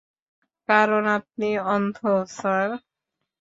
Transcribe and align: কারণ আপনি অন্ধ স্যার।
কারণ 0.69 1.03
আপনি 1.17 1.49
অন্ধ 1.67 1.97
স্যার। 2.31 2.67